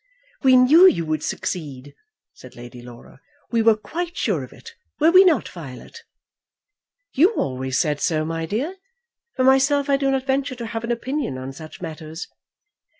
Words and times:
"We 0.41 0.55
knew 0.57 0.87
you 0.87 1.05
would 1.05 1.21
succeed," 1.21 1.93
said 2.33 2.55
Lady 2.55 2.81
Laura. 2.81 3.21
"We 3.51 3.61
were 3.61 3.75
quite 3.77 4.17
sure 4.17 4.43
of 4.43 4.51
it. 4.51 4.73
Were 4.99 5.11
we 5.11 5.23
not, 5.23 5.47
Violet?" 5.47 5.99
"You 7.13 7.33
always 7.35 7.77
said 7.77 8.01
so, 8.01 8.25
my 8.25 8.47
dear. 8.47 8.77
For 9.35 9.43
myself 9.43 9.91
I 9.91 9.97
do 9.97 10.09
not 10.09 10.25
venture 10.25 10.55
to 10.55 10.65
have 10.65 10.83
an 10.83 10.91
opinion 10.91 11.37
on 11.37 11.53
such 11.53 11.81
matters. 11.83 12.27